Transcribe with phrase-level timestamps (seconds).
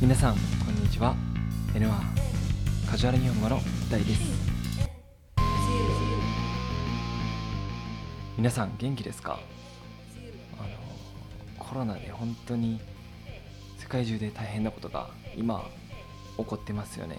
[0.00, 1.16] 皆さんこんにちは。
[1.74, 1.90] N1
[2.88, 3.60] カジュアル日本語の
[3.90, 4.22] 大です。
[8.36, 9.40] 皆さん元気ですか？
[10.56, 10.68] あの
[11.58, 12.80] コロナで本当に
[13.76, 15.68] 世界中で大変なことが今
[16.36, 17.18] 起こってますよね。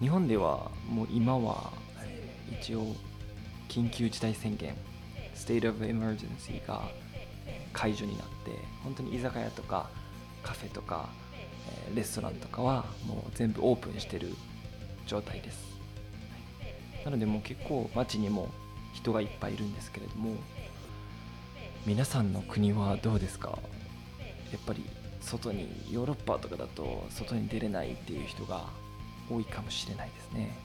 [0.00, 1.72] 日本ではもう今は
[2.58, 2.86] 一応
[3.68, 4.74] 緊急事態宣言
[5.34, 6.88] State of Emergency が
[7.74, 8.52] 解除になって
[8.82, 9.90] 本当に居酒屋とか
[10.42, 11.10] カフェとか
[11.94, 14.34] レストランとかはもう全部オープンしてる
[15.06, 15.64] 状態です。
[17.04, 18.48] なのでもう結構街にも
[18.92, 20.34] 人がいっぱいいるんですけれども
[21.86, 23.58] 皆さんの国はどうですか？
[24.50, 24.84] やっぱり
[25.20, 28.64] 外にヨーロッパとかだと外に出れないっていう人が
[29.30, 30.56] 多いかもしれないですね、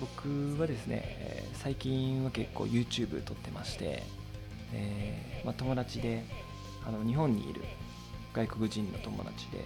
[0.00, 4.02] 僕はですね最近は結構 YouTube 撮ってまして、
[4.72, 6.24] えーまあ、友達で
[6.86, 7.62] あの日本にいる
[8.32, 9.58] 外国人の友達で、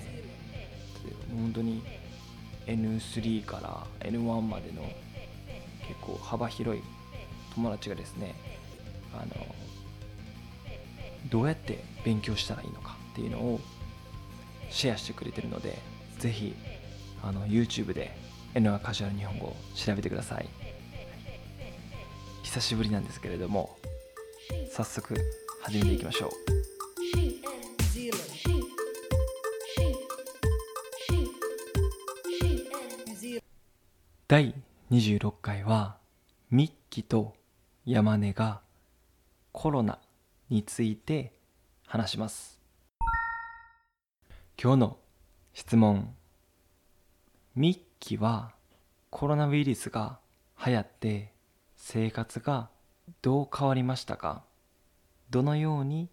[0.00, 1.82] えー本当に
[2.66, 4.82] N3 から N1 までの
[5.86, 6.82] 結構幅広い
[7.54, 8.34] 友達がですね
[9.14, 9.54] あの
[11.30, 13.60] どうやって勉強したらいいのかっていうのを
[14.70, 15.78] シェアしてくれてるので
[16.18, 16.54] ぜひ
[17.22, 18.16] あの YouTube で
[18.54, 20.48] N1 カジュアル日本語を調べてください。
[22.42, 23.76] 久しぶりなんですけれども
[24.70, 25.14] 早速
[25.62, 26.75] 始めていきましょう。
[34.28, 34.56] 第
[34.90, 35.98] 26回は
[36.50, 37.34] ミッキーと
[37.84, 38.60] 山根が
[39.52, 40.00] コロナ
[40.50, 41.32] について
[41.86, 42.60] 話します。
[44.60, 44.98] 今日の
[45.54, 46.12] 質問。
[47.54, 48.50] ミッキーは
[49.10, 50.18] コロナウイルスが
[50.66, 51.32] 流行って
[51.76, 52.68] 生活が
[53.22, 54.42] どう変わりましたか？
[55.30, 56.08] どのように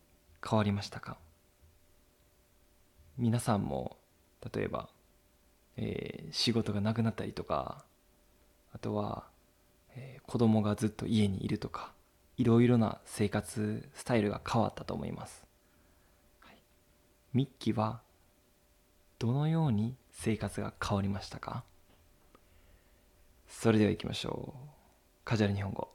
[0.48, 1.18] 変わりましたか？
[3.18, 3.98] 皆さんも
[4.54, 4.88] 例えば、
[5.78, 7.84] えー仕事がなくなったりとか
[8.74, 9.24] あとは、
[9.96, 11.92] えー子供がずっと家にいるとか
[12.38, 15.46] いろいろな生活スタイルが変わったと思います、
[16.40, 16.56] はい。
[17.34, 18.02] ミッキーは
[19.20, 21.64] どのように生活が変わりましたか？
[23.48, 24.70] それでは行きましょう。
[25.26, 25.90] カジュアル日本語。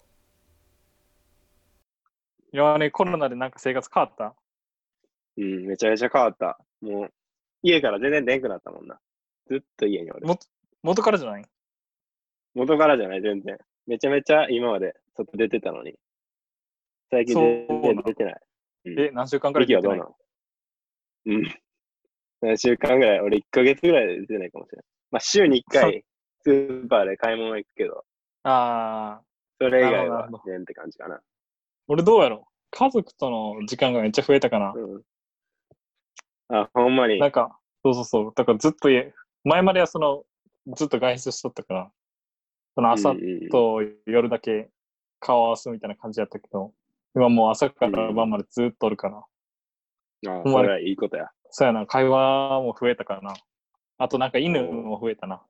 [2.53, 4.35] いやね、コロナでなんか生活変わった？
[5.39, 6.59] うん、めちゃめちゃ変わった。
[6.81, 7.11] もう、
[7.63, 8.99] 家から全然出んくなったもんな。
[9.49, 10.27] ずっと家におる。
[10.27, 10.39] も
[10.83, 11.45] 元からじゃない？
[12.55, 13.59] 元からじゃない、全然。
[13.87, 15.95] めちゃめちゃ今まで外出てたのに。
[17.11, 18.35] 最近全然出てない。
[18.87, 19.97] うんえ、何週間くらい出てない？
[19.97, 20.17] うなの？
[21.27, 21.55] うん。
[22.41, 24.85] 何週間ぐらい、俺1ヶ月ぐらいで出てないかもしれない。
[25.11, 26.05] まあ、週に1回、
[26.43, 28.05] スーパーで買い物行くけど、
[28.45, 29.23] ああ、
[29.61, 31.21] それ以外は全然って感じかな。
[31.89, 32.47] 俺どうやろ？
[32.71, 34.73] 家族との時間がめっちゃ増えたかな。
[34.77, 35.03] うん。
[36.49, 37.31] あ、ほんまになん。
[37.31, 38.33] か、そうそうそう。
[38.35, 39.13] だからずっと家、
[39.45, 40.25] 前まではその、
[40.77, 41.91] ずっと外出しとったから、
[42.79, 43.13] その朝
[43.51, 44.71] と夜だけ
[45.19, 46.73] 顔合わすみたいな感じやったけど、
[47.13, 49.17] 今もう朝から晩までずっとおるから、
[50.33, 51.29] あ、ほんまにそれはいいことや。
[51.51, 53.35] そうやな、会話も増えたからな。
[53.99, 55.43] あとなんか犬も増えたな。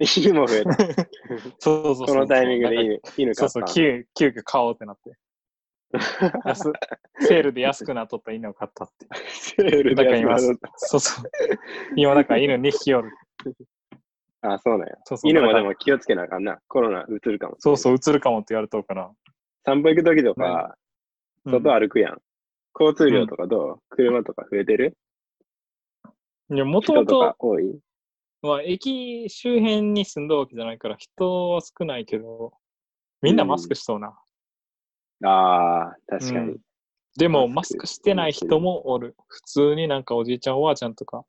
[0.00, 0.72] 犬も増えた。
[1.60, 2.06] そうそうそう。
[2.06, 5.12] このタイミングでなんか犬犬飼ったそうそう、急急遽買おうってなって。
[6.44, 6.72] 安
[7.20, 9.06] セールで安くなっとった犬を買ったって。
[9.28, 11.30] セールで安くなっ、そうそう。
[11.94, 13.12] 今だから犬2匹おる。
[14.40, 14.94] たあ、そうなんや。
[15.04, 15.30] そうそう。
[15.30, 16.58] 犬もでも気をつけなあかんな。
[16.68, 17.56] コロナうつるかも。
[17.58, 19.10] そうそう、映るかもって言われとうから。
[19.64, 20.76] 散歩行くときとか、
[21.44, 22.18] うん外歩くやん。
[22.78, 24.96] 交通量とかどう、車とか増えてる？
[26.50, 27.78] いや、もともとか多い？
[28.42, 32.52] は駅周辺に住んだわけじゃないから人は少ないけど、
[33.22, 34.18] みんなマスクしそうな。
[35.24, 36.52] ああ、確かに。
[36.52, 36.58] うん
[37.16, 39.16] でも、ママスクスクしてない人もおる。
[39.26, 41.24] 普通になんかおじいちゃん、おばあちゃんとかうん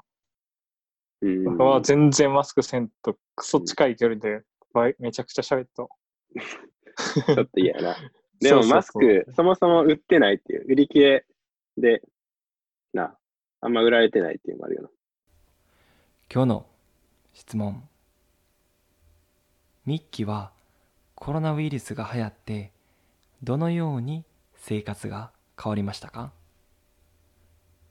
[1.21, 4.43] は全然マスクせんと、クソ近い距離で
[4.73, 5.89] ばいめちゃくちゃ喋っと。
[7.35, 7.95] ちょっと嫌やな。
[8.39, 11.25] でもマスク、そもそも売ってないっていう、売り切れ
[11.77, 12.01] で、
[12.93, 13.17] な、
[13.59, 14.89] あんま売られてないっていうのもあるよな。
[16.31, 16.65] 今日の
[17.33, 17.89] 質問
[19.85, 20.51] ミッキーは
[21.15, 22.71] コロナウイルスが流行って
[23.41, 24.23] どのように
[24.55, 26.31] 生活が変わりましたか？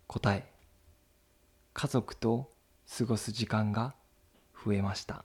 [0.06, 0.50] 答え
[1.75, 2.50] 家族と
[2.96, 3.94] 過ごす時間が
[4.64, 5.25] 増えました。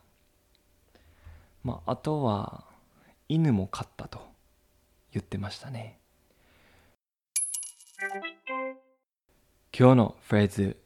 [1.63, 2.65] まああとは
[3.29, 4.19] 犬も飼ったと
[5.11, 5.99] 言ってましたね。
[9.77, 10.77] 今日のフレーズ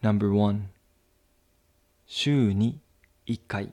[0.00, 0.62] No.1
[2.06, 2.80] 週に
[3.26, 3.72] 1回。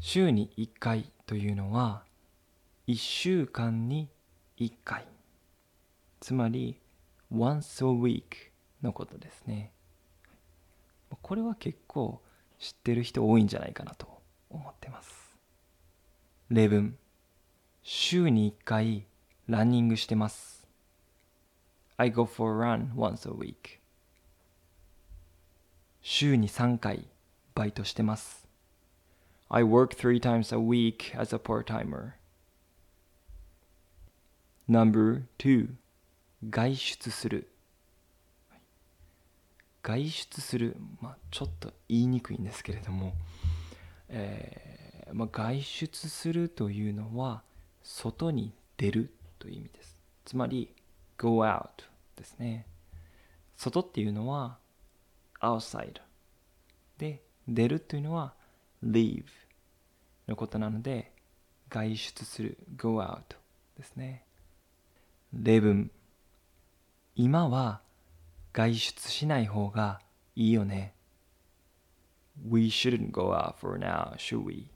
[0.00, 2.04] 週に1回というのは
[2.86, 4.10] 1週間に
[4.58, 5.06] 1回。
[6.20, 6.80] つまり
[7.32, 8.22] once a week
[8.82, 9.72] のことですね。
[11.28, 12.22] これは結構
[12.58, 14.08] 知ってる人多いんじゃないかなと
[14.48, 15.36] 思ってます。
[16.48, 16.96] 例文。
[17.82, 19.04] 週に1回
[19.46, 20.66] ランニングしてます。
[21.98, 23.78] I go for a run once a week.
[26.00, 27.06] 週に3回
[27.54, 28.48] バイトしてます。
[29.50, 32.12] I work three times a week as a part-timer.
[34.66, 35.74] Number two
[36.48, 37.52] 外出する
[39.82, 43.14] 外出する、まあ、ちょっと言いにくいんですけれども、
[44.08, 47.42] えーまあ、外出するというのは
[47.82, 49.96] 外に出るという意味です。
[50.24, 50.74] つまり
[51.16, 51.68] go out
[52.16, 52.66] ですね。
[53.56, 54.58] 外っていうのは
[55.40, 56.00] outside
[56.98, 58.34] で出るというのは
[58.84, 59.24] leave
[60.26, 61.12] のことなので
[61.68, 63.22] 外出する go out
[63.76, 64.24] ですね。
[65.32, 65.90] 例文。
[67.14, 67.80] 今は
[68.52, 70.00] 外出しない方が
[70.34, 70.94] いいよね。
[72.48, 74.70] We shouldn't go out for now, should we?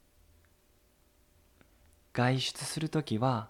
[2.13, 3.49] 外出するときは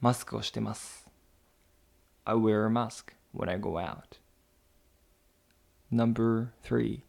[0.00, 1.08] マスクをしてます。
[2.24, 4.20] I wear a mask when I go out.
[5.92, 7.02] Number three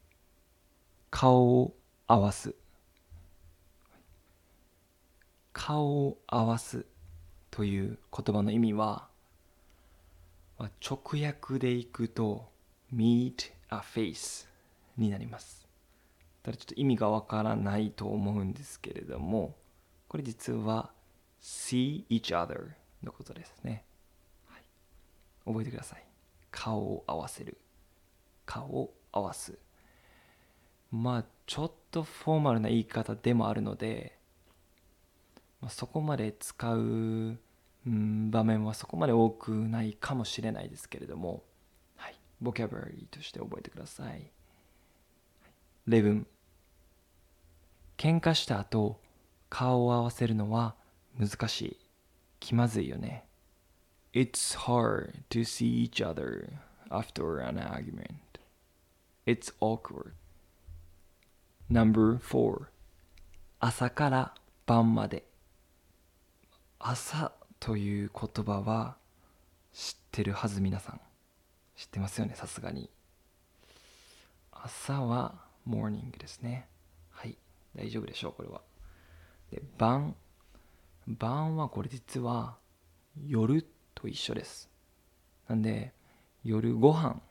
[1.12, 1.76] 顔を
[2.08, 2.56] 合わす
[5.54, 6.86] 顔を合わす
[7.52, 9.11] という言葉の意味は
[10.62, 12.52] まあ、直訳でいくと
[12.94, 14.46] meet a face
[14.96, 15.68] になります。
[16.44, 19.56] ただちょっと意味がわからないと思うんですけれども
[20.08, 20.92] これ実は
[21.42, 23.86] see each other のことですね、
[24.46, 24.62] はい、
[25.48, 26.06] 覚えてください。
[26.52, 27.58] 顔を合わせる。
[28.46, 29.58] 顔を合わす。
[30.92, 34.16] まあちょっとフォーマルな言い方でもあるので、
[35.60, 37.40] まあ、そこまで使う
[37.88, 41.44] うん場面はそこまで多くないかもしれないですけれども、
[41.96, 44.32] はい、ボキャブラリーとして覚えてください。
[45.88, 46.28] 例文
[47.98, 49.00] 喧嘩した後
[49.50, 50.76] 顔を合わせるのは
[51.20, 51.78] 難しい。
[52.40, 53.26] 気まずいよね。
[54.14, 56.54] It's hard to see each other
[56.90, 58.40] after an argument.
[59.26, 60.14] It's awkward.
[61.70, 62.66] Number 4
[63.60, 64.34] 朝から
[64.66, 65.24] 晩まで
[66.80, 67.32] 朝
[67.62, 68.96] という言葉は
[69.72, 71.02] 知ってるはず皆さん。
[71.78, 72.90] 知ってますよねさすがに。
[74.52, 76.68] 朝はモーニングですね。
[77.12, 77.38] はい
[77.76, 78.62] 大丈夫でしょうこれは。
[79.52, 80.16] で晩。
[81.08, 82.56] 晩はこれ実は
[83.28, 84.68] 夜と一緒です。
[85.48, 85.94] なんで
[86.44, 87.22] 夜ご飯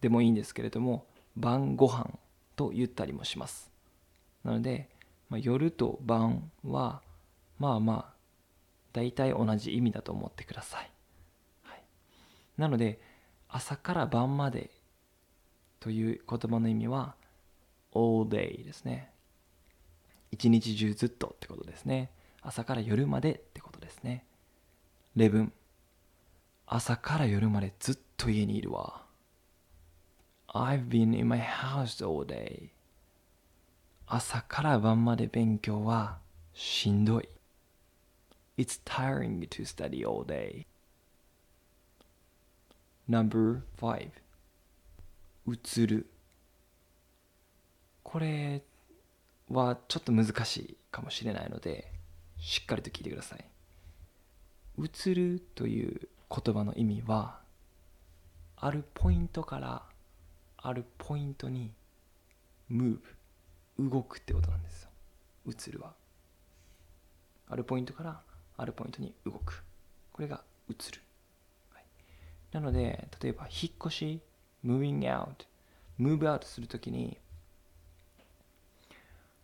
[0.00, 1.04] でもいいんですけれども
[1.36, 2.18] 晩ご飯
[2.56, 3.70] と言ったりもします。
[4.42, 4.88] なので、
[5.28, 7.02] まあ、夜と晩は
[7.58, 8.15] まあまあ
[8.96, 10.90] 大体同じ意味だと思ってください。
[11.64, 11.82] はい、
[12.56, 12.98] なので、
[13.46, 14.70] 朝から晩まで
[15.80, 17.14] という言葉の意味は
[17.94, 19.10] all day ですね。
[20.30, 22.10] 一日中ずっとってことですね。
[22.40, 24.24] 朝から夜までってことですね。
[25.14, 25.52] 例文
[26.66, 29.02] 朝から夜までずっと家にいるわ。
[30.48, 32.70] I've been in my house all day.
[34.06, 36.18] 朝から晩まで勉強は
[36.54, 37.28] しんどい。
[38.58, 40.64] It's tiring to study all day.
[43.08, 44.10] Number 5
[45.48, 46.06] 映る。
[48.02, 48.62] これ
[49.50, 51.92] はちょっと難しいかもしれないので
[52.38, 53.44] しっかりと聞いてください。
[54.78, 57.38] 映るという言葉の意味は
[58.56, 59.82] あるポイントから
[60.56, 61.72] あるポイントに
[62.70, 62.98] move
[63.78, 64.90] 動くってことなんですよ。
[65.46, 65.92] 映るは。
[67.48, 68.20] あるポイントから
[68.56, 69.64] あるポイントに動く。
[70.12, 71.02] これが移る。
[71.72, 71.84] はい、
[72.52, 74.20] なので、例えば、引っ越し、
[74.64, 75.46] moving out、
[76.00, 77.18] move out するときに、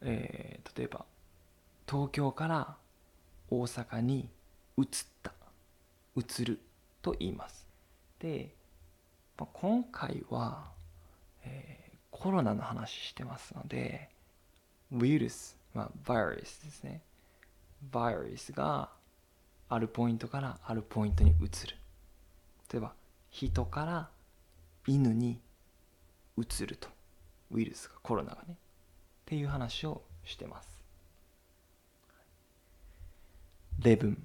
[0.01, 1.05] えー、例えば、
[1.89, 2.77] 東京から
[3.51, 4.31] 大阪に
[4.79, 4.87] 移っ
[5.23, 5.33] た、
[6.17, 6.61] 移る
[7.03, 7.67] と言います。
[8.19, 8.55] で、
[9.39, 10.71] まあ、今回は、
[11.45, 14.09] えー、コロナの話してますので、
[14.91, 17.03] ウイルス、まあ、バイルスですね。
[17.91, 18.91] バイルスが
[19.75, 21.77] あるポイントからあるポイントに移る。
[22.71, 22.93] 例えば
[23.31, 24.11] 人から
[24.87, 25.41] 犬に
[26.37, 26.89] 移ると。
[27.51, 28.53] ウイルスがコロナがね。
[28.53, 28.55] っ
[29.25, 30.69] ていう話をしてます。
[33.79, 34.23] 例文。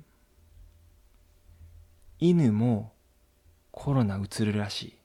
[2.19, 2.91] 犬も
[3.71, 4.97] コロナ移るらしい。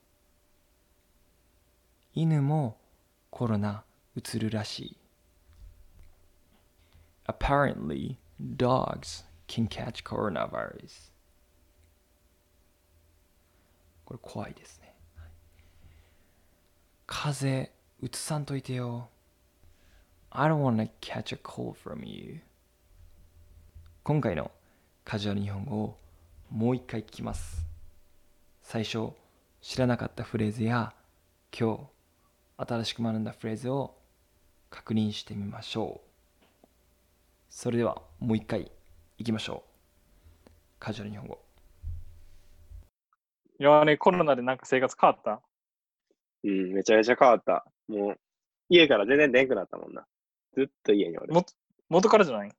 [2.15, 2.79] 犬も
[3.31, 3.85] コロナ
[4.17, 4.97] 移るらしい。
[7.29, 11.13] Apparently, dogs can catch coronavirus
[14.07, 14.95] これ怖いですね。
[17.07, 19.09] 風邪、うつさんといてよ。
[20.31, 22.41] I don't wanna catch a cold from you.
[24.03, 24.51] 今回の
[25.05, 25.99] カジュアル日本語を
[26.51, 27.65] もう一回聞きます。
[28.63, 29.11] 最初、
[29.61, 30.95] 知らなかったフレーズや
[31.57, 31.91] 今
[32.57, 33.95] 日新しく学んだフレーズを
[34.71, 36.67] 確認してみましょう。
[37.51, 38.73] それではもう一回
[39.23, 40.51] いきましょう。
[40.81, 41.39] カジュアル日本語。
[43.61, 45.41] いやね、コロナでなんか生活変わった？
[46.43, 47.65] うん、めちゃめちゃ変わった。
[47.87, 48.17] もう、
[48.69, 50.05] 家から全然出んくなったもんな。
[50.57, 51.33] ずっと家におる。
[51.33, 51.47] も
[51.89, 52.51] 元からじゃない？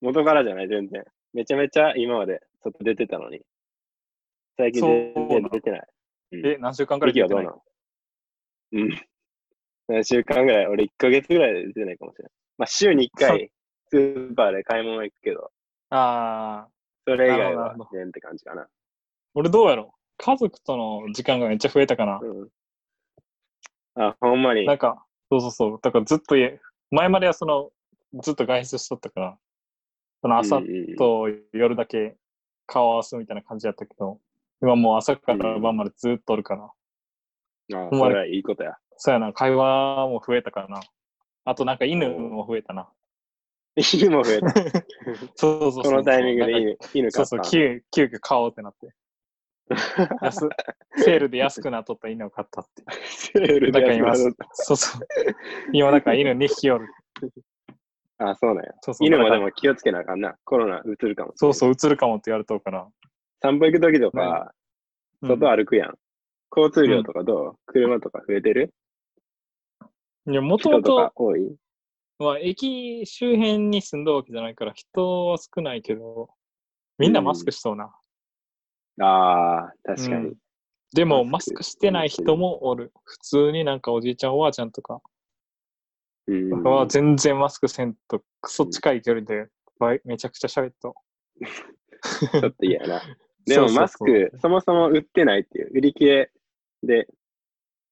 [0.00, 1.04] 元からじゃない、全然。
[1.32, 3.42] めちゃめちゃ今まで外出てたのに。
[4.56, 5.82] 最近全然出てない。
[6.32, 7.48] うんえ、何週間くらい出てなはど
[8.72, 8.90] ういなの？
[8.90, 9.00] うん。
[9.86, 12.32] 何週間ぐらい、俺1ヶ月ぐらいで出てないかもしれない。
[12.58, 13.52] まあ、週に1回、
[13.92, 15.50] スーパーで買い物行くけど、
[15.90, 16.68] ああ、
[17.06, 18.66] それ以外なるはほど全って感じかな。
[19.34, 22.18] 俺どうやろ家族との時間がめっちゃ増えたかな。
[22.22, 22.48] うん。
[23.94, 24.78] あ、ほんまになん。
[24.78, 25.78] か、そうそうそう。
[25.82, 26.58] だからずっと家、
[26.90, 27.70] 前まではその、
[28.22, 29.38] ずっと外出しとったから、
[30.22, 32.16] その朝うんうんうんと夜だけ
[32.66, 34.18] 顔合わすみたいな感じやったけど、
[34.62, 36.70] 今もう朝から晩までずっとおるから、あ、
[37.68, 38.78] ほんまにそれはいいことや。
[38.96, 40.80] そうやな、会話も増えたからな。
[41.44, 42.88] あとなんか犬も増えたな。
[43.76, 44.50] 犬も増えた。
[45.36, 45.84] そうそうそう。
[45.84, 47.40] このタイミングでなんか犬、犬そうそう。
[47.42, 48.92] 急急遽買おうってなって。
[50.20, 50.48] 安
[50.96, 52.82] セールで安くなっとった犬を買ったって。
[53.06, 55.02] セールで安くなっ、そうそう。
[55.72, 56.88] 今だから犬2匹おる。
[58.18, 58.72] た あ、そうなんや。
[58.82, 59.06] そうそう。
[59.06, 60.36] 犬もでも気をつけなあかんな。
[60.44, 61.32] コロナうつるかも。
[61.36, 62.88] そうそう、映るかもって言われとうから。
[63.40, 64.52] 散歩行くときとか、
[65.22, 65.94] うん外歩くやん。
[66.54, 67.58] 交通量とかどう？
[67.66, 68.74] 車とか増えてる？
[70.26, 71.56] いや、もともとか、多い？
[72.18, 76.30] まあ、駅周辺に住んだわけじゃないから人は少ないけど、
[76.98, 77.94] みんなマスクしそうな。
[79.00, 80.28] ああ、確かに。
[80.28, 80.36] うん
[80.94, 82.92] でも、ママスクしてない人もおる。
[83.04, 85.00] 普通になんかおじいちゃん、おばあちゃんとか
[86.26, 86.62] うん。
[86.62, 89.48] は全然マスクせんと、クソ近い距離で
[90.04, 90.94] めちゃくちゃ喋っと。
[92.40, 93.02] ちょっと嫌やな。
[93.46, 96.30] でもマスク、そもそも売ってないっていう、売り切れ
[96.82, 97.08] で、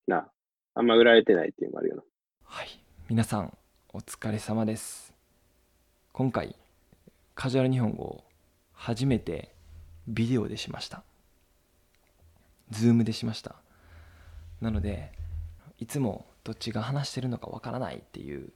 [0.07, 0.31] な、
[0.75, 2.03] あんま売られてないっていうのもあるよな。
[2.45, 2.69] はい、
[3.09, 3.57] 皆さん
[3.93, 5.13] お疲れ様です。
[6.13, 6.55] 今回
[7.35, 8.25] カジュアル日本語を
[8.73, 9.53] 初めて
[10.07, 11.03] ビデオでしました。
[12.71, 13.57] ズームでしました。
[14.61, 15.11] なので
[15.81, 18.53] いつもどっちが話してるのかわからないっていう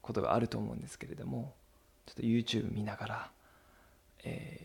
[0.00, 1.52] ことがあると思うんですけれども、
[2.06, 3.30] ちょっと YouTube 見ながら、
[4.24, 4.60] え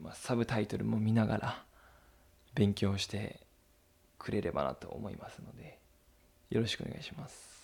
[0.00, 1.62] ーまあ、サブタイトルも見ながら
[2.56, 3.38] 勉強して
[4.18, 5.78] くれればなと思いますので。
[6.50, 7.63] よろしくお願いします。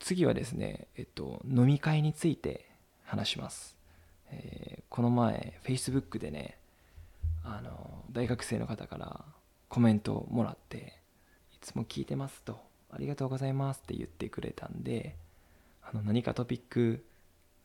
[0.00, 2.68] 次はですね、えっと、飲み会について
[3.04, 3.76] 話します。
[4.30, 6.58] えーこの前、Facebook でね、
[7.44, 9.24] あの、大学生の方から
[9.68, 10.94] コメントをもらって、
[11.54, 12.58] いつも聞いてますと、
[12.90, 15.14] ありがとうございますって言ってくれたんで、
[15.80, 17.04] あの何かトピック、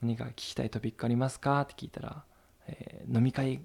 [0.04, 1.62] 何か聞きたいトピックありますか？
[1.62, 2.24] って聞いたら、
[2.68, 3.62] えー飲み会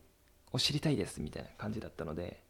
[0.53, 2.43] を知りたいですみたいな感じだったので、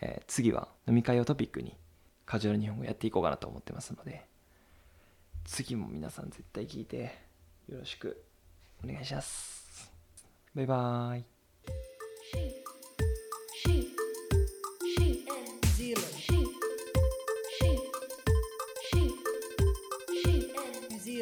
[0.00, 1.76] えー次は飲み会をトピックに
[2.24, 4.24] カジュアル日本語やっていこうかなと思ってますので
[5.46, 7.18] 次も皆さん絶対聞いて
[7.68, 8.24] よろしく
[8.84, 9.90] お願いします。
[10.54, 12.65] バイバーイ。